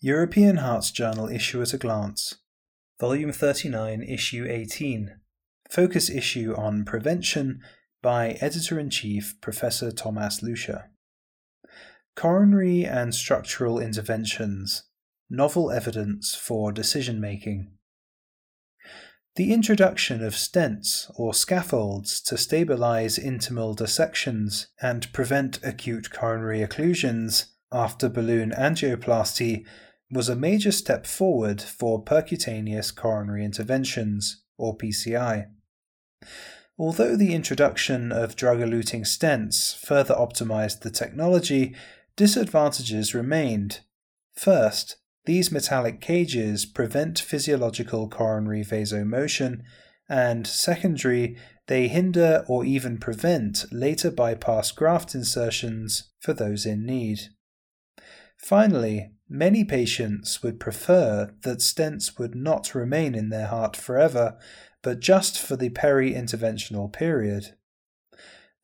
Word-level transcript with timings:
European 0.00 0.58
Hearts 0.58 0.92
Journal 0.92 1.28
Issue 1.28 1.60
at 1.60 1.74
a 1.74 1.76
Glance, 1.76 2.36
Volume 3.00 3.32
39, 3.32 4.04
Issue 4.04 4.46
18, 4.48 5.16
Focus 5.68 6.08
Issue 6.08 6.54
on 6.56 6.84
Prevention 6.84 7.60
by 8.00 8.38
Editor 8.40 8.78
in 8.78 8.90
Chief 8.90 9.34
Professor 9.40 9.90
Thomas 9.90 10.40
Lüscher. 10.40 10.84
Coronary 12.14 12.84
and 12.84 13.12
Structural 13.12 13.80
Interventions 13.80 14.84
Novel 15.28 15.72
Evidence 15.72 16.32
for 16.32 16.70
Decision 16.70 17.20
Making. 17.20 17.72
The 19.34 19.52
introduction 19.52 20.22
of 20.22 20.34
stents 20.34 21.10
or 21.16 21.34
scaffolds 21.34 22.20
to 22.20 22.38
stabilize 22.38 23.18
intimal 23.18 23.74
dissections 23.74 24.68
and 24.80 25.12
prevent 25.12 25.58
acute 25.64 26.12
coronary 26.12 26.60
occlusions 26.60 27.46
after 27.72 28.08
balloon 28.08 28.52
angioplasty 28.52 29.66
was 30.10 30.28
a 30.28 30.36
major 30.36 30.72
step 30.72 31.06
forward 31.06 31.60
for 31.60 32.02
percutaneous 32.02 32.94
coronary 32.94 33.44
interventions, 33.44 34.42
or 34.56 34.76
PCI. 34.76 35.46
Although 36.78 37.16
the 37.16 37.34
introduction 37.34 38.12
of 38.12 38.36
drug 38.36 38.58
eluting 38.58 39.02
stents 39.02 39.76
further 39.76 40.14
optimized 40.14 40.80
the 40.80 40.90
technology, 40.90 41.74
disadvantages 42.16 43.14
remained. 43.14 43.80
First, 44.34 44.96
these 45.24 45.52
metallic 45.52 46.00
cages 46.00 46.64
prevent 46.64 47.18
physiological 47.18 48.08
coronary 48.08 48.64
vasomotion, 48.64 49.62
and 50.08 50.46
secondary, 50.46 51.36
they 51.66 51.88
hinder 51.88 52.44
or 52.48 52.64
even 52.64 52.96
prevent 52.96 53.66
later 53.70 54.10
bypass 54.10 54.72
graft 54.72 55.14
insertions 55.14 56.10
for 56.20 56.32
those 56.32 56.64
in 56.64 56.86
need. 56.86 57.20
Finally, 58.38 59.10
Many 59.28 59.64
patients 59.64 60.42
would 60.42 60.58
prefer 60.58 61.34
that 61.42 61.58
stents 61.58 62.18
would 62.18 62.34
not 62.34 62.74
remain 62.74 63.14
in 63.14 63.28
their 63.28 63.48
heart 63.48 63.76
forever, 63.76 64.38
but 64.82 65.00
just 65.00 65.38
for 65.38 65.54
the 65.54 65.68
peri-interventional 65.68 66.92
period. 66.92 67.54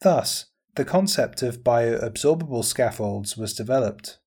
Thus, 0.01 0.47
the 0.77 0.85
concept 0.85 1.43
of 1.43 1.63
bioabsorbable 1.63 2.65
scaffolds 2.65 3.37
was 3.37 3.55
developed. 3.55 4.19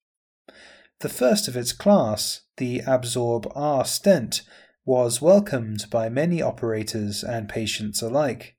The 1.00 1.10
first 1.10 1.48
of 1.48 1.58
its 1.58 1.74
class, 1.74 2.42
the 2.58 2.82
Absorb 2.86 3.52
R 3.56 3.84
stent, 3.84 4.44
was 4.86 5.22
welcomed 5.22 5.90
by 5.90 6.08
many 6.08 6.42
operators 6.42 7.24
and 7.24 7.50
patients 7.50 8.02
alike. 8.02 8.56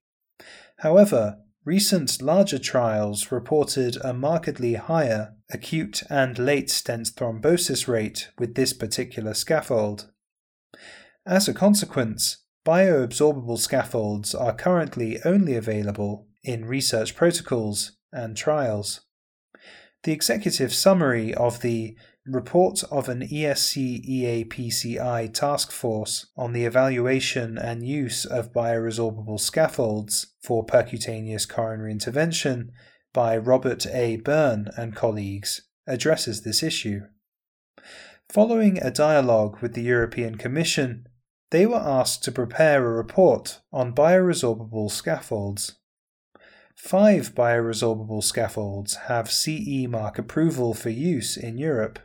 However, 0.78 1.38
Recent 1.68 2.22
larger 2.22 2.58
trials 2.58 3.30
reported 3.30 3.98
a 4.02 4.14
markedly 4.14 4.72
higher 4.72 5.34
acute 5.52 6.02
and 6.08 6.38
late 6.38 6.70
stent 6.70 7.08
thrombosis 7.08 7.86
rate 7.86 8.30
with 8.38 8.54
this 8.54 8.72
particular 8.72 9.34
scaffold. 9.34 10.10
As 11.26 11.46
a 11.46 11.52
consequence, 11.52 12.38
bioabsorbable 12.66 13.58
scaffolds 13.58 14.34
are 14.34 14.54
currently 14.54 15.18
only 15.26 15.56
available 15.56 16.26
in 16.42 16.64
research 16.64 17.14
protocols 17.14 17.98
and 18.14 18.34
trials. 18.34 19.02
The 20.04 20.12
executive 20.12 20.72
summary 20.72 21.34
of 21.34 21.60
the 21.60 21.98
Report 22.30 22.82
of 22.90 23.08
an 23.08 23.26
ESC 23.26 24.06
EAPCI 24.06 25.32
task 25.32 25.70
force 25.72 26.26
on 26.36 26.52
the 26.52 26.66
evaluation 26.66 27.56
and 27.56 27.86
use 27.86 28.26
of 28.26 28.52
bioresorbable 28.52 29.40
scaffolds 29.40 30.34
for 30.42 30.62
percutaneous 30.66 31.48
coronary 31.48 31.90
intervention 31.90 32.70
by 33.14 33.34
Robert 33.34 33.86
A. 33.86 34.16
Byrne 34.16 34.68
and 34.76 34.94
colleagues 34.94 35.62
addresses 35.86 36.42
this 36.42 36.62
issue. 36.62 37.00
Following 38.28 38.76
a 38.82 38.90
dialogue 38.90 39.62
with 39.62 39.72
the 39.72 39.80
European 39.80 40.36
Commission, 40.36 41.06
they 41.50 41.64
were 41.64 41.76
asked 41.76 42.24
to 42.24 42.32
prepare 42.32 42.86
a 42.86 42.92
report 42.92 43.62
on 43.72 43.94
bioresorbable 43.94 44.90
scaffolds. 44.90 45.76
Five 46.76 47.34
bioresorbable 47.34 48.22
scaffolds 48.22 48.96
have 49.06 49.30
CE 49.30 49.86
mark 49.88 50.18
approval 50.18 50.74
for 50.74 50.90
use 50.90 51.38
in 51.38 51.56
Europe. 51.56 51.98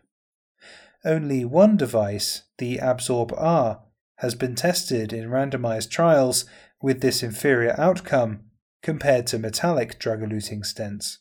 Only 1.05 1.43
one 1.43 1.75
device, 1.75 2.43
the 2.57 2.77
Absorb 2.77 3.33
R, 3.35 3.81
has 4.17 4.35
been 4.35 4.55
tested 4.55 5.11
in 5.11 5.29
randomized 5.29 5.89
trials 5.89 6.45
with 6.81 7.01
this 7.01 7.21
inferior 7.21 7.75
outcome 7.77 8.45
compared 8.81 9.27
to 9.27 9.39
metallic 9.39 9.99
drug 9.99 10.21
eluting 10.21 10.61
stents. 10.61 11.17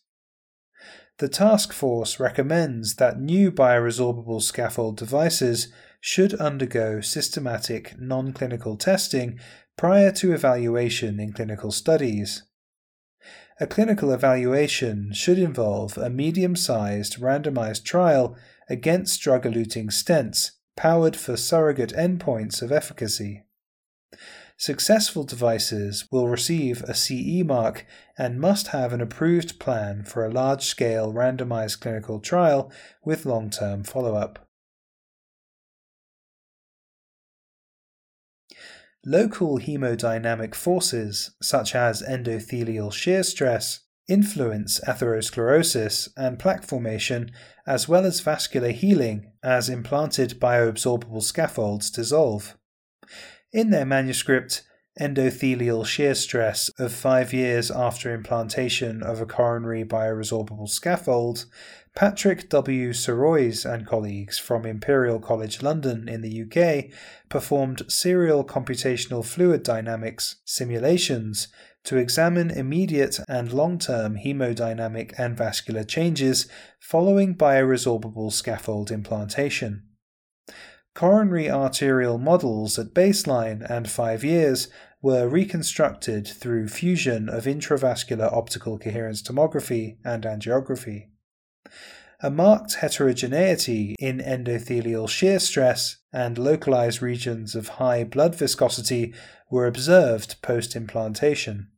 The 1.19 1.29
task 1.29 1.73
force 1.73 2.19
recommends 2.21 2.97
that 2.97 3.21
new 3.21 3.51
bioresorbable 3.51 4.43
scaffold 4.43 4.97
devices 4.97 5.73
should 6.01 6.35
undergo 6.35 7.01
systematic 7.01 7.95
non 7.99 8.33
clinical 8.33 8.77
testing 8.77 9.39
prior 9.77 10.11
to 10.13 10.33
evaluation 10.33 11.21
in 11.21 11.33
clinical 11.33 11.71
studies. 11.71 12.43
A 13.61 13.67
clinical 13.67 14.13
evaluation 14.13 15.13
should 15.13 15.39
involve 15.39 15.97
a 15.97 16.11
medium 16.11 16.57
sized 16.57 17.21
randomized 17.21 17.85
trial 17.85 18.37
against 18.69 19.21
drug 19.21 19.45
eluting 19.45 19.87
stents 19.87 20.53
powered 20.77 21.17
for 21.17 21.37
surrogate 21.37 21.93
endpoints 21.93 22.63
of 22.63 22.73
efficacy. 22.73 23.45
Successful 24.57 25.25
devices 25.25 26.07
will 26.13 26.29
receive 26.29 26.83
a 26.83 26.95
CE 26.95 27.43
mark 27.45 27.85
and 28.17 28.41
must 28.41 28.69
have 28.69 28.93
an 28.93 29.01
approved 29.01 29.59
plan 29.59 30.05
for 30.05 30.25
a 30.25 30.31
large 30.31 30.63
scale 30.63 31.13
randomized 31.13 31.81
clinical 31.81 32.21
trial 32.21 32.71
with 33.05 33.27
long 33.27 33.51
term 33.51 33.83
follow 33.83 34.15
up. 34.15 34.47
Local 39.05 39.59
hemodynamic 39.59 40.55
forces, 40.55 41.33
such 41.43 41.75
as 41.75 42.03
endothelial 42.03 42.93
shear 42.93 43.25
stress, 43.25 43.81
influence 44.13 44.79
atherosclerosis 44.87 46.09
and 46.19 46.39
plaque 46.39 46.65
formation, 46.65 47.31
as 47.67 47.89
well 47.89 48.05
as 48.05 48.21
vascular 48.21 48.71
healing 48.71 49.33
as 49.43 49.71
implanted 49.71 50.39
bioabsorbable 50.39 51.23
scaffolds 51.23 51.91
dissolve. 51.91 52.59
In 53.53 53.71
their 53.71 53.87
manuscript, 53.87 54.65
Endothelial 55.01 55.87
Shear 55.87 56.15
Stress 56.15 56.69
of 56.79 56.93
five 56.93 57.33
years 57.33 57.71
after 57.71 58.13
implantation 58.13 59.03
of 59.03 59.23
a 59.23 59.27
coronary 59.27 59.85
bioresorbable 59.85 60.69
scaffold, 60.69 61.47
Patrick 61.95 62.49
W. 62.49 62.95
Serruys 62.95 63.71
and 63.71 63.87
colleagues 63.87 64.39
from 64.39 64.65
Imperial 64.65 65.21
College 65.21 65.63
London 65.63 66.09
in 66.09 66.23
the 66.23 66.43
UK 66.43 66.91
performed 67.29 67.83
serial 67.87 68.45
computational 68.45 69.23
fluid 69.23 69.63
dynamics 69.63 70.37
simulations 70.47 71.49
to 71.85 71.99
examine 71.99 72.51
immediate 72.51 73.19
and 73.29 73.53
long 73.53 73.79
term 73.79 74.17
hemodynamic 74.17 75.13
and 75.19 75.37
vascular 75.37 75.85
changes 75.85 76.49
following 76.81 77.37
bioresorbable 77.37 78.33
scaffold 78.33 78.91
implantation. 78.91 79.83
Coronary 80.95 81.51
arterial 81.51 82.17
models 82.17 82.79
at 82.79 82.95
baseline 82.95 83.69
and 83.71 83.91
five 83.91 84.25
years 84.25 84.69
were 85.03 85.29
reconstructed 85.29 86.27
through 86.27 86.69
fusion 86.69 87.29
of 87.29 87.45
intravascular 87.45 88.33
optical 88.33 88.79
coherence 88.79 89.23
tomography 89.23 89.99
and 90.05 90.25
angiography. 90.25 91.12
A 92.21 92.31
marked 92.31 92.75
heterogeneity 92.75 93.95
in 93.99 94.19
endothelial 94.19 95.09
shear 95.09 95.39
stress 95.39 95.99
and 96.13 96.39
localized 96.39 97.03
regions 97.03 97.55
of 97.55 97.69
high 97.69 98.05
blood 98.05 98.35
viscosity 98.35 99.15
were 99.51 99.67
observed 99.67 100.41
post 100.43 100.77
implantation 100.77 101.69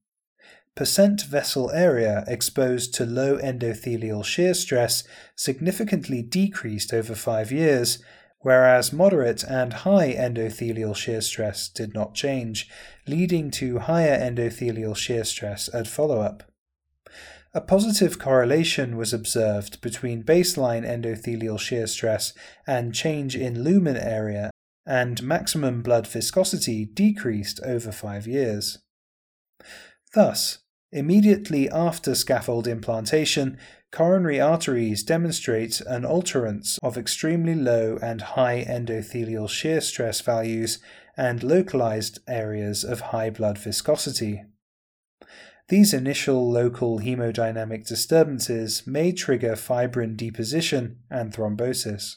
percent 0.75 1.23
vessel 1.23 1.71
area 1.71 2.25
exposed 2.27 2.95
to 2.95 3.07
low 3.07 3.39
endothelial 3.39 4.25
shear 4.25 4.55
stress 4.55 5.05
significantly 5.37 6.23
decreased 6.23 6.93
over 6.93 7.15
five 7.15 7.53
years, 7.53 8.03
whereas 8.41 8.93
moderate 8.93 9.45
and 9.45 9.73
high 9.73 10.13
endothelial 10.13 10.95
shear 10.95 11.21
stress 11.21 11.69
did 11.69 11.95
not 11.95 12.15
change, 12.15 12.69
leading 13.07 13.51
to 13.51 13.79
higher 13.79 14.19
endothelial 14.19 14.97
shear 14.97 15.25
stress 15.25 15.71
at 15.73 15.87
follow 15.87 16.21
up. 16.21 16.43
A 17.55 17.61
positive 17.61 18.19
correlation 18.19 18.97
was 18.97 19.13
observed 19.13 19.81
between 19.81 20.25
baseline 20.25 20.85
endothelial 20.85 21.59
shear 21.59 21.87
stress 21.87 22.33
and 22.67 22.95
change 22.95 23.37
in 23.37 23.63
lumen 23.63 23.97
area, 23.97 24.51
and 24.85 25.23
maximum 25.23 25.81
blood 25.81 26.07
viscosity 26.07 26.85
decreased 26.85 27.61
over 27.65 27.93
five 27.93 28.27
years. 28.27 28.79
Thus, 30.15 30.59
Immediately 30.95 31.69
after 31.71 32.15
scaffold 32.15 32.69
implantation, 32.69 33.59
coronary 33.91 34.41
arteries 34.41 35.03
demonstrate 35.03 35.81
an 35.81 36.05
alterance 36.05 36.79
of 36.85 36.97
extremely 36.97 37.57
low 37.57 37.99
and 38.01 38.21
high 38.21 38.65
endothelial 38.65 39.49
shear 39.49 39.81
stress 39.81 40.21
values 40.21 40.79
and 41.17 41.43
localized 41.43 42.21
areas 42.29 42.85
of 42.85 43.01
high 43.01 43.29
blood 43.29 43.59
viscosity. 43.59 44.45
These 45.69 45.95
initial 45.95 46.51
local 46.51 47.01
hemodynamic 47.01 47.87
disturbances 47.87 48.87
may 48.87 49.13
trigger 49.13 49.57
fibrin 49.57 50.15
deposition 50.15 50.99
and 51.11 51.33
thrombosis. 51.33 52.17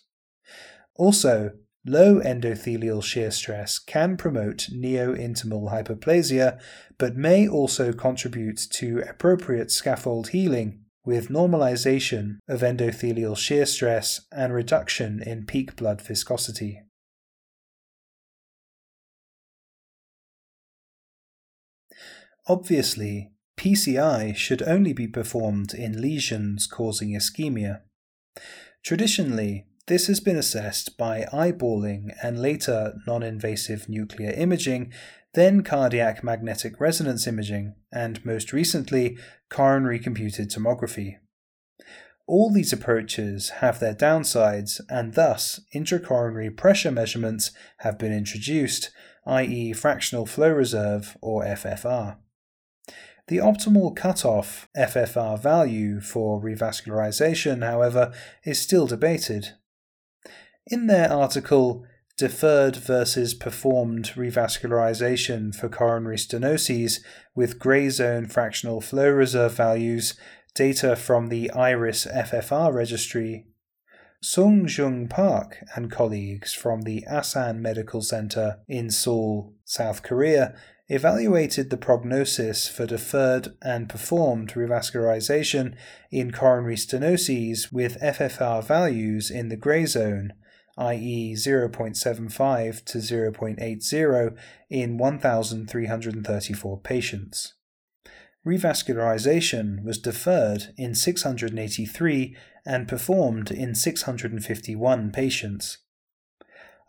Also, 0.96 1.52
low 1.86 2.20
endothelial 2.20 3.02
shear 3.02 3.32
stress 3.32 3.80
can 3.80 4.18
promote 4.18 4.68
neo-intimal 4.70 5.72
hyperplasia, 5.72 6.60
but 6.98 7.16
may 7.16 7.48
also 7.48 7.94
contribute 7.94 8.60
to 8.72 9.00
appropriate 9.08 9.72
scaffold 9.72 10.30
healing 10.30 10.82
with 11.06 11.30
normalization 11.30 12.40
of 12.50 12.60
endothelial 12.60 13.38
shear 13.38 13.66
stress 13.66 14.28
and 14.30 14.54
reduction 14.54 15.24
in 15.26 15.46
peak 15.46 15.78
blood 15.78 16.02
viscosity. 16.02 16.82
Obviously, 22.50 23.32
PCI 23.58 24.36
should 24.36 24.62
only 24.64 24.94
be 24.94 25.08
performed 25.08 25.74
in 25.74 26.00
lesions 26.00 26.68
causing 26.68 27.10
ischemia. 27.10 27.82
Traditionally, 28.84 29.66
this 29.88 30.08
has 30.08 30.20
been 30.20 30.38
assessed 30.38 30.98
by 30.98 31.26
eyeballing 31.34 32.14
and 32.22 32.42
later 32.42 32.94
non 33.08 33.24
invasive 33.24 33.90
nuclear 33.90 34.32
imaging, 34.32 34.94
then 35.34 35.64
cardiac 35.64 36.24
magnetic 36.24 36.80
resonance 36.80 37.26
imaging, 37.26 37.74
and 37.92 38.24
most 38.24 38.54
recently, 38.54 39.18
coronary 39.50 39.98
computed 39.98 40.50
tomography. 40.52 41.18
All 42.28 42.52
these 42.52 42.74
approaches 42.74 43.50
have 43.62 43.80
their 43.80 43.96
downsides, 43.96 44.82
and 44.90 45.14
thus 45.14 45.62
intracoronary 45.74 46.56
pressure 46.56 46.92
measurements 46.92 47.52
have 47.78 47.98
been 47.98 48.12
introduced, 48.12 48.92
i.e., 49.26 49.74
fractional 49.74 50.26
flow 50.26 50.50
reserve 50.52 51.18
or 51.22 51.44
FFR. 51.44 52.18
The 53.28 53.38
optimal 53.38 53.94
cutoff 53.94 54.70
FFR 54.78 55.42
value 55.42 56.00
for 56.00 56.42
revascularization, 56.42 57.66
however, 57.66 58.14
is 58.46 58.62
still 58.62 58.88
debated. 58.88 59.50
In 60.66 60.88
their 60.88 61.12
article, 61.12 61.86
Deferred 62.18 62.78
versus 62.78 63.36
Performed 63.36 64.14
Revascularization 64.16 65.54
for 65.54 65.70
Coronary 65.70 66.18
Stenoses 66.18 67.00
with 67.36 67.60
Gray 67.60 67.90
Zone 67.90 68.26
Fractional 68.26 68.82
Flow 68.82 69.10
Reserve 69.10 69.54
Values, 69.54 70.16
data 70.56 70.96
from 70.96 71.28
the 71.28 71.52
IRIS 71.52 72.08
FFR 72.08 72.74
registry, 72.74 73.46
Seung-Jung 74.24 75.08
Park 75.10 75.60
and 75.76 75.92
colleagues 75.92 76.54
from 76.56 76.82
the 76.82 77.06
Asan 77.08 77.62
Medical 77.62 78.02
Center 78.02 78.62
in 78.68 78.90
Seoul, 78.90 79.54
South 79.64 80.02
Korea, 80.02 80.56
evaluated 80.90 81.70
the 81.70 81.78
prognosis 81.78 82.68
for 82.68 82.86
deferred 82.86 83.50
and 83.62 83.90
performed 83.90 84.54
revascularization 84.54 85.76
in 86.12 86.32
coronary 86.32 86.76
stenoses 86.76 87.72
with 87.72 88.00
FFR 88.00 88.64
values 88.64 89.30
in 89.30 89.50
the 89.50 89.58
grey 89.58 89.86
zone, 89.86 90.34
i.e., 90.78 91.34
0.75 91.34 92.86
to 92.86 92.98
0.80 93.00 94.38
in 94.70 94.98
1,334 94.98 96.80
patients. 96.80 97.54
Revascularization 98.46 99.84
was 99.84 99.98
deferred 99.98 100.74
in 100.78 100.96
683 100.96 102.38
and 102.66 102.88
performed 102.88 103.52
in 103.52 103.76
651 103.76 105.12
patients. 105.12 105.80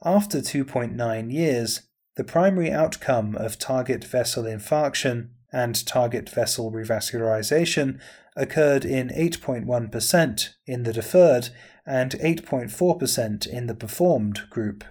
After 0.05 0.39
2.9 0.39 1.33
years, 1.33 1.88
the 2.19 2.25
primary 2.25 2.73
outcome 2.73 3.37
of 3.37 3.61
target 3.61 4.03
vessel 4.03 4.43
infarction 4.43 5.29
and 5.53 5.87
target 5.87 6.29
vessel 6.29 6.73
revascularization 6.73 7.97
occurred 8.35 8.85
in 8.85 9.09
8.1% 9.11 10.49
in 10.67 10.83
the 10.83 10.93
deferred 10.93 11.51
and 11.87 12.11
8.4% 12.11 13.47
in 13.47 13.69
the 13.69 13.75
performed 13.75 14.51
group. 14.51 14.83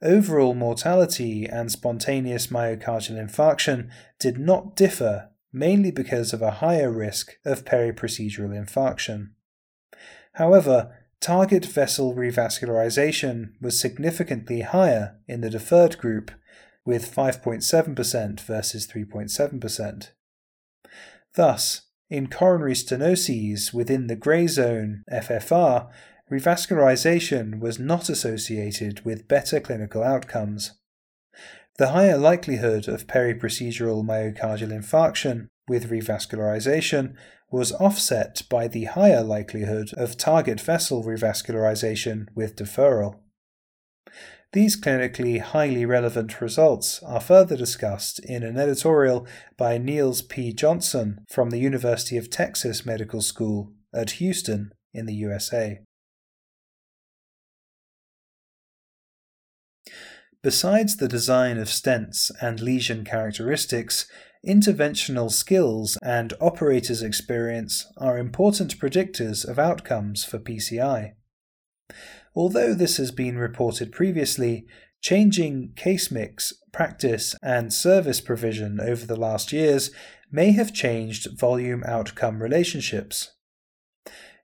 Overall 0.00 0.54
mortality 0.54 1.46
and 1.46 1.72
spontaneous 1.72 2.46
myocardial 2.46 3.20
infarction 3.20 3.90
did 4.20 4.38
not 4.38 4.76
differ 4.76 5.30
mainly 5.52 5.90
because 5.90 6.32
of 6.32 6.40
a 6.40 6.52
higher 6.62 6.92
risk 6.92 7.32
of 7.44 7.64
periprocedural 7.64 8.50
infarction. 8.50 9.30
However, 10.34 11.01
target 11.22 11.64
vessel 11.64 12.14
revascularization 12.14 13.52
was 13.60 13.80
significantly 13.80 14.62
higher 14.62 15.16
in 15.28 15.40
the 15.40 15.48
deferred 15.48 15.96
group, 15.96 16.32
with 16.84 17.14
5.7% 17.14 18.40
versus 18.40 18.86
3.7%. 18.88 20.10
Thus, 21.34 21.82
in 22.10 22.26
coronary 22.26 22.74
stenoses 22.74 23.72
within 23.72 24.08
the 24.08 24.16
grey 24.16 24.48
zone 24.48 25.04
FFR, 25.10 25.88
revascularization 26.30 27.60
was 27.60 27.78
not 27.78 28.08
associated 28.08 29.04
with 29.04 29.28
better 29.28 29.60
clinical 29.60 30.02
outcomes. 30.02 30.72
The 31.78 31.90
higher 31.90 32.18
likelihood 32.18 32.88
of 32.88 33.06
periprocedural 33.06 34.04
myocardial 34.04 34.72
infarction 34.72 35.46
with 35.68 35.90
revascularization 35.90 37.14
was 37.50 37.72
offset 37.72 38.42
by 38.48 38.66
the 38.66 38.84
higher 38.84 39.22
likelihood 39.22 39.92
of 39.94 40.16
target 40.16 40.60
vessel 40.60 41.04
revascularization 41.04 42.26
with 42.34 42.56
deferral. 42.56 43.20
These 44.52 44.78
clinically 44.78 45.40
highly 45.40 45.86
relevant 45.86 46.40
results 46.40 47.02
are 47.02 47.20
further 47.20 47.56
discussed 47.56 48.18
in 48.18 48.42
an 48.42 48.58
editorial 48.58 49.26
by 49.56 49.78
Nils 49.78 50.20
P. 50.20 50.52
Johnson 50.52 51.24
from 51.30 51.50
the 51.50 51.58
University 51.58 52.18
of 52.18 52.28
Texas 52.28 52.84
Medical 52.84 53.22
School 53.22 53.72
at 53.94 54.12
Houston 54.12 54.72
in 54.92 55.06
the 55.06 55.14
USA. 55.14 55.80
Besides 60.42 60.96
the 60.96 61.08
design 61.08 61.56
of 61.56 61.68
stents 61.68 62.30
and 62.40 62.60
lesion 62.60 63.04
characteristics, 63.04 64.06
interventional 64.46 65.30
skills 65.30 65.96
and 66.02 66.34
operators' 66.40 67.02
experience 67.02 67.86
are 67.96 68.18
important 68.18 68.78
predictors 68.78 69.48
of 69.48 69.58
outcomes 69.58 70.24
for 70.24 70.38
PCI. 70.38 71.12
Although 72.34 72.74
this 72.74 72.96
has 72.96 73.10
been 73.10 73.38
reported 73.38 73.92
previously, 73.92 74.66
changing 75.00 75.72
case 75.76 76.10
mix, 76.10 76.52
practice, 76.72 77.34
and 77.42 77.72
service 77.72 78.20
provision 78.20 78.80
over 78.80 79.06
the 79.06 79.16
last 79.16 79.52
years 79.52 79.90
may 80.30 80.52
have 80.52 80.72
changed 80.72 81.38
volume 81.38 81.82
outcome 81.86 82.42
relationships. 82.42 83.32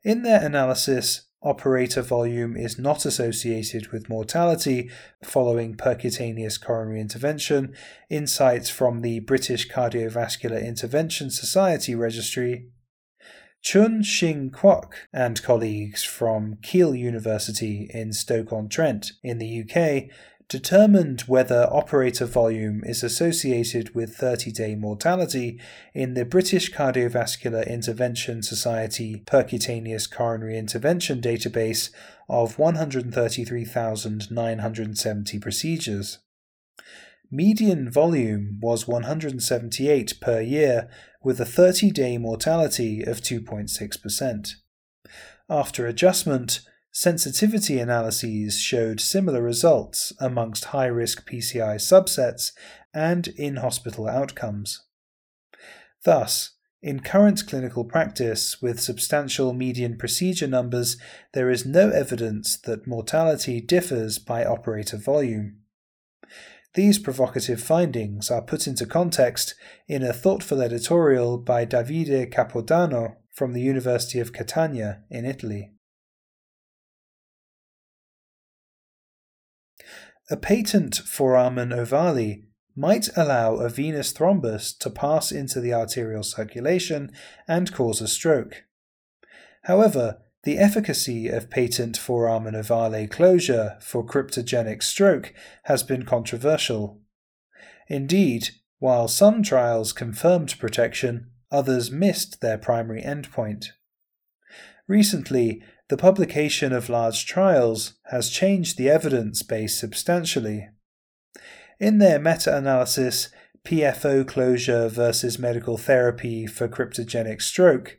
In 0.05 0.23
their 0.23 0.45
analysis, 0.45 1.28
operator 1.43 2.03
volume 2.03 2.57
is 2.57 2.79
not 2.79 3.05
associated 3.05 3.89
with 3.93 4.09
mortality 4.09 4.91
following 5.23 5.77
percutaneous 5.77 6.61
coronary 6.61 7.01
intervention, 7.01 7.75
insights 8.11 8.69
from 8.71 9.01
the 9.01 9.21
British 9.21 9.69
Cardiovascular 9.69 10.65
Intervention 10.65 11.31
Society 11.31 11.95
registry. 11.95 12.69
Chun 13.63 14.03
Shing 14.03 14.51
Kwok 14.51 14.93
and 15.13 15.43
colleagues 15.43 16.05
from 16.05 16.59
Keele 16.63 16.95
University 16.95 17.91
in 17.93 18.13
Stoke-on-Trent 18.13 19.13
in 19.23 19.39
the 19.39 19.63
UK 19.63 20.15
determined 20.49 21.23
whether 21.23 21.67
operator 21.71 22.25
volume 22.25 22.83
is 22.85 23.03
associated 23.03 23.95
with 23.95 24.17
30 24.17 24.51
day 24.51 24.75
mortality 24.75 25.61
in 25.95 26.15
the 26.15 26.25
British 26.25 26.73
Cardiovascular 26.73 27.69
Intervention 27.69 28.43
Society 28.43 29.23
Percutaneous 29.27 30.11
Coronary 30.11 30.57
Intervention 30.57 31.21
database 31.21 31.91
of 32.29 32.59
133,970 32.59 35.39
procedures. 35.39 36.19
Median 37.31 37.91
volume 37.91 38.59
was 38.63 38.89
178 38.89 40.15
per 40.19 40.41
year, 40.41 40.89
with 41.23 41.39
a 41.41 41.45
30 41.45 41.91
day 41.91 42.17
mortality 42.17 43.03
of 43.03 43.21
2.6%. 43.21 44.55
After 45.51 45.87
adjustment, 45.87 46.61
sensitivity 46.93 47.79
analyses 47.79 48.59
showed 48.59 49.01
similar 49.01 49.43
results 49.43 50.13
amongst 50.21 50.67
high 50.67 50.87
risk 50.87 51.29
PCI 51.29 51.77
subsets 51.77 52.53
and 52.95 53.29
in 53.29 53.57
hospital 53.57 54.09
outcomes. 54.09 54.85
Thus, 56.05 56.53
in 56.81 57.01
current 57.01 57.47
clinical 57.47 57.85
practice 57.85 58.63
with 58.63 58.81
substantial 58.81 59.53
median 59.53 59.99
procedure 59.99 60.47
numbers, 60.47 60.97
there 61.35 61.51
is 61.51 61.67
no 61.67 61.91
evidence 61.91 62.57
that 62.57 62.87
mortality 62.87 63.61
differs 63.61 64.19
by 64.19 64.45
operator 64.45 64.97
volume. 64.97 65.59
These 66.75 67.01
provocative 67.01 67.61
findings 67.61 68.31
are 68.31 68.43
put 68.43 68.69
into 68.69 68.87
context 68.87 69.55
in 69.89 70.05
a 70.05 70.13
thoughtful 70.13 70.61
editorial 70.61 71.39
by 71.39 71.67
Davide 71.67 72.33
Capodanno 72.33 73.17
from 73.35 73.53
the 73.53 73.63
University 73.63 74.21
of 74.21 74.33
Catania 74.33 75.03
in 75.11 75.25
Italy. 75.25 75.73
A 80.31 80.37
patent 80.37 80.97
foramen 80.97 81.71
ovale 81.71 82.45
might 82.77 83.09
allow 83.17 83.57
a 83.57 83.69
venous 83.69 84.13
thrombus 84.13 84.77
to 84.79 84.91
pass 84.91 85.33
into 85.33 85.61
the 85.61 85.73
arterial 85.73 86.23
circulation 86.23 87.11
and 87.49 87.73
cause 87.73 88.01
a 88.01 88.09
stroke. 88.09 88.65
However, 89.65 90.19
the 90.45 90.59
efficacy 90.59 91.29
of 91.29 91.51
patent 91.51 91.97
foramen 91.97 92.55
ovale 92.55 93.11
closure 93.11 93.79
for 93.81 94.05
cryptogenic 94.05 94.83
stroke 94.83 95.33
has 95.65 95.83
been 95.83 96.05
controversial. 96.05 97.01
Indeed, 97.89 98.51
while 98.79 99.09
some 99.09 99.43
trials 99.43 99.93
confirmed 99.93 100.59
protection, 100.59 101.31
others 101.51 101.91
missed 101.91 102.41
their 102.41 102.59
primary 102.59 103.03
endpoint. 103.03 103.69
Recently, 104.87 105.63
the 105.89 105.97
publication 105.97 106.73
of 106.73 106.89
large 106.89 107.27
trials 107.27 107.95
has 108.07 108.29
changed 108.29 108.77
the 108.77 108.91
evidence 108.91 109.43
base 109.43 109.79
substantially. 109.79 110.69
In 111.81 111.99
their 111.99 112.19
meta 112.19 112.57
analysis, 112.57 113.31
PFO 113.65 114.27
closure 114.27 114.89
versus 114.89 115.39
medical 115.39 115.77
therapy 115.77 116.47
for 116.47 116.69
cryptogenic 116.69 117.41
stroke, 117.41 117.99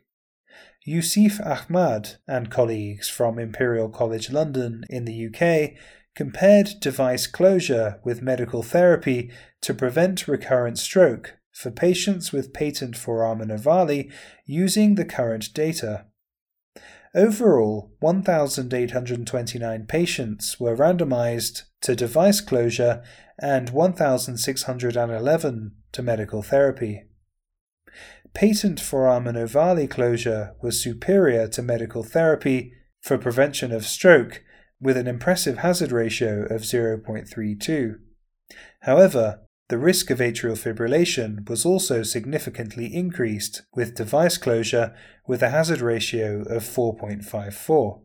Yousif 0.86 1.44
Ahmad 1.44 2.16
and 2.26 2.50
colleagues 2.50 3.08
from 3.08 3.38
Imperial 3.38 3.88
College 3.88 4.30
London 4.30 4.84
in 4.88 5.04
the 5.04 5.26
UK 5.26 5.78
compared 6.14 6.80
device 6.80 7.26
closure 7.26 8.00
with 8.02 8.22
medical 8.22 8.62
therapy 8.62 9.30
to 9.60 9.74
prevent 9.74 10.26
recurrent 10.26 10.78
stroke 10.78 11.36
for 11.52 11.70
patients 11.70 12.32
with 12.32 12.52
patent 12.52 12.96
foramen 12.96 13.48
ovale 13.48 14.10
using 14.46 14.94
the 14.94 15.04
current 15.04 15.52
data. 15.52 16.06
Overall, 17.14 17.90
1,829 17.98 19.86
patients 19.86 20.60
were 20.60 20.76
randomized 20.76 21.64
to 21.80 21.96
device 21.96 22.40
closure 22.40 23.02
and 23.40 23.70
1,611 23.70 25.72
to 25.92 26.02
medical 26.02 26.42
therapy. 26.42 27.04
Patent 28.32 28.78
foramen 28.78 29.34
ovale 29.34 29.90
closure 29.90 30.54
was 30.62 30.80
superior 30.80 31.48
to 31.48 31.62
medical 31.62 32.04
therapy 32.04 32.74
for 33.02 33.18
prevention 33.18 33.72
of 33.72 33.86
stroke 33.86 34.44
with 34.80 34.96
an 34.96 35.08
impressive 35.08 35.58
hazard 35.58 35.90
ratio 35.90 36.44
of 36.44 36.62
0.32. 36.62 37.96
However, 38.82 39.40
the 39.70 39.78
risk 39.78 40.10
of 40.10 40.18
atrial 40.18 40.58
fibrillation 40.58 41.48
was 41.48 41.64
also 41.64 42.02
significantly 42.02 42.92
increased 42.92 43.62
with 43.72 43.94
device 43.94 44.36
closure 44.36 44.92
with 45.28 45.44
a 45.44 45.50
hazard 45.50 45.80
ratio 45.80 46.40
of 46.40 46.64
4.54. 46.64 48.00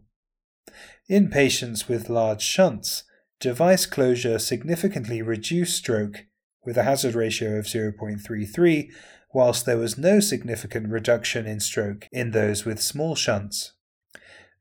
In 1.10 1.28
patients 1.28 1.88
with 1.88 2.08
large 2.08 2.44
shunts, 2.44 3.04
device 3.40 3.88
closure 3.88 4.38
significantly 4.38 5.24
reduced 5.24 5.76
stroke 5.76 6.28
with 6.64 6.78
a 6.78 6.84
hazard 6.84 7.16
ratio 7.16 7.58
of 7.58 7.66
0.33, 7.66 8.92
whilst 9.34 9.66
there 9.66 9.80
was 9.80 9.98
no 9.98 10.20
significant 10.20 10.90
reduction 10.90 11.48
in 11.48 11.60
stroke 11.60 12.08
in 12.12 12.30
those 12.30 12.64
with 12.64 12.80
small 12.80 13.16
shunts. 13.16 13.74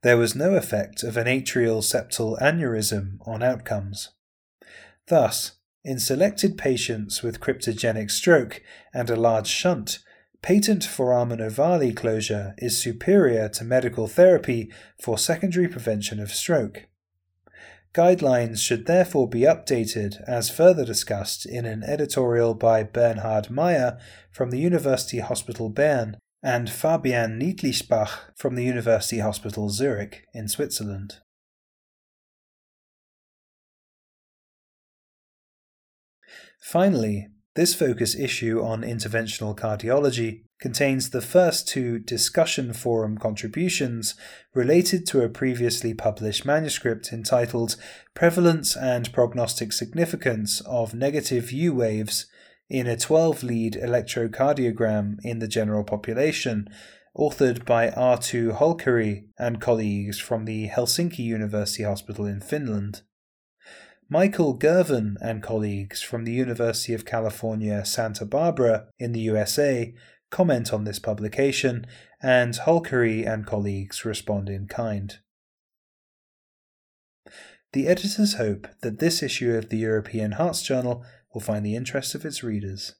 There 0.03 0.17
was 0.17 0.35
no 0.35 0.55
effect 0.55 1.03
of 1.03 1.19
an 1.19 1.27
atrial 1.27 1.83
septal 1.83 2.41
aneurysm 2.41 3.19
on 3.27 3.43
outcomes. 3.43 4.13
Thus, 5.09 5.53
in 5.85 5.99
selected 5.99 6.57
patients 6.57 7.23
with 7.23 7.41
cryptogenic 7.41 8.11
stroke 8.11 8.63
and 8.95 9.11
a 9.11 9.17
large 9.17 9.49
shunt, 9.49 9.99
patent 10.41 10.85
foramen 10.85 11.41
ovale 11.41 11.95
closure 11.95 12.55
is 12.59 12.81
superior 12.81 13.49
to 13.49 13.65
medical 13.65 14.09
therapy 14.09 14.73
for 15.01 15.19
secondary 15.19 15.69
prevention 15.69 16.19
of 16.19 16.33
stroke. 16.33 16.87
Guidelines 17.95 18.59
should 18.59 18.87
therefore 18.87 19.29
be 19.29 19.43
updated 19.43 20.21
as 20.27 20.51
further 20.51 20.85
discussed 20.85 21.47
in 21.47 21.65
an 21.65 21.85
editorial 21.85 22.55
by 22.55 22.83
Bernhard 22.83 23.51
Meier 23.51 23.99
from 24.33 24.51
the 24.51 24.59
University 24.59 25.21
Hospital 25.21 25.69
Bern 25.69 26.17
and 26.43 26.69
Fabian 26.69 27.39
Nietlispach 27.39 28.37
from 28.37 28.57
the 28.57 28.65
University 28.65 29.21
Hospital 29.21 29.71
Zurich 29.71 30.27
in 30.35 30.49
Switzerland. 30.49 31.21
Finally, 36.61 37.29
this 37.55 37.75
focus 37.75 38.19
issue 38.19 38.61
on 38.63 38.83
interventional 38.83 39.57
cardiology 39.57 40.43
contains 40.61 41.11
the 41.11 41.21
first 41.21 41.69
two 41.69 41.99
discussion 41.99 42.73
forum 42.73 43.19
contributions 43.19 44.15
related 44.55 45.07
to 45.07 45.23
a 45.23 45.29
previously 45.29 45.95
published 45.95 46.45
manuscript 46.45 47.13
entitled 47.13 47.77
Prevalence 48.15 48.77
and 48.77 49.13
Prognostic 49.13 49.73
Significance 49.73 50.61
of 50.63 50.95
Negative 50.95 51.53
U 51.53 51.75
Waves 51.75 52.27
in 52.69 52.87
a 52.87 52.97
12 52.97 53.43
lead 53.43 53.75
electrocardiogram 53.75 55.19
in 55.23 55.39
the 55.39 55.49
General 55.49 55.85
Population, 55.85 56.67
authored 57.17 57.65
by 57.65 57.91
Arttu 57.91 58.57
Holkeri 58.57 59.27
and 59.39 59.61
colleagues 59.61 60.19
from 60.19 60.45
the 60.45 60.69
Helsinki 60.69 61.19
University 61.19 61.83
Hospital 61.83 62.27
in 62.27 62.41
Finland. 62.41 63.03
Michael 64.09 64.53
Girvan 64.53 65.17
and 65.23 65.43
colleagues 65.43 66.03
from 66.03 66.25
the 66.25 66.33
University 66.33 66.93
of 66.93 67.07
California, 67.07 67.85
Santa 67.85 68.27
Barbara 68.27 68.87
in 68.99 69.13
the 69.13 69.21
USA 69.21 69.95
comment 70.31 70.73
on 70.73 70.85
this 70.85 70.99
publication, 70.99 71.87
and 72.21 72.55
Holkeri 72.55 73.27
and 73.27 73.47
colleagues 73.47 74.05
respond 74.05 74.49
in 74.49 74.67
kind. 74.67 75.19
The 77.73 77.87
editors 77.87 78.35
hope 78.35 78.67
that 78.83 78.99
this 78.99 79.23
issue 79.23 79.55
of 79.55 79.69
the 79.69 79.79
European 79.79 80.33
Hearts 80.33 80.63
Journal 80.63 81.05
will 81.33 81.41
find 81.41 81.65
the 81.65 81.77
interest 81.77 82.15
of 82.15 82.25
its 82.25 82.43
readers. 82.43 82.97